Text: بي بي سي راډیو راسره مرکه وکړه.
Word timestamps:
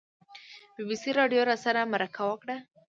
بي 0.75 0.83
بي 0.87 0.95
سي 1.01 1.09
راډیو 1.19 1.47
راسره 1.49 1.81
مرکه 1.93 2.23
وکړه. 2.27 2.55